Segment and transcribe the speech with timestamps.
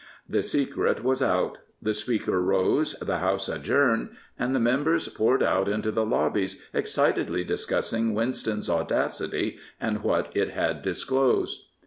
[0.27, 1.59] The secret was out.
[1.79, 8.15] The Speaker rose, the House adjourned, and the members poured out into the lobbie^excitedly discussing
[8.15, 11.65] Winston's audacity and what it had disclosed.